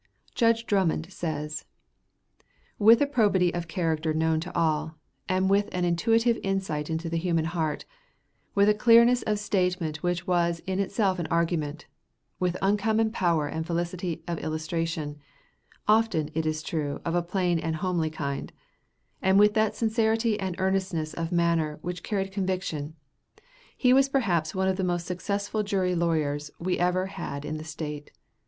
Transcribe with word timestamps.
Judge 0.33 0.65
Drummond 0.65 1.13
says: 1.13 1.65
With 2.79 3.03
a 3.03 3.05
probity 3.05 3.53
of 3.53 3.67
character 3.67 4.15
known 4.15 4.39
to 4.39 4.55
all, 4.57 4.95
with 5.29 5.69
an 5.71 5.85
intuitive 5.85 6.39
insight 6.41 6.89
into 6.89 7.07
the 7.07 7.19
human 7.19 7.45
heart, 7.45 7.85
with 8.55 8.67
a 8.67 8.73
clearness 8.73 9.21
of 9.21 9.37
statement 9.37 10.01
which 10.01 10.25
was 10.25 10.59
in 10.65 10.79
itself 10.79 11.19
an 11.19 11.27
argument, 11.27 11.85
with 12.39 12.57
uncommon 12.63 13.11
power 13.11 13.47
and 13.47 13.67
felicity 13.67 14.23
of 14.27 14.39
illustration, 14.39 15.19
often, 15.87 16.31
it 16.33 16.47
is 16.47 16.63
true, 16.63 16.99
of 17.05 17.13
a 17.13 17.21
plain 17.21 17.59
and 17.59 17.75
homely 17.75 18.09
kind, 18.09 18.51
and 19.21 19.37
with 19.37 19.53
that 19.53 19.75
sincerity 19.75 20.39
and 20.39 20.55
earnestness 20.57 21.13
of 21.13 21.31
manner 21.31 21.77
which 21.83 22.01
carried 22.01 22.31
conviction, 22.31 22.95
he 23.77 23.93
was 23.93 24.09
perhaps 24.09 24.55
one 24.55 24.67
of 24.67 24.77
the 24.77 24.83
most 24.83 25.05
successful 25.05 25.61
jury 25.61 25.93
lawyers 25.93 26.49
we 26.57 26.79
ever 26.79 27.05
had 27.05 27.45
in 27.45 27.57
the 27.57 27.63
State. 27.63 28.09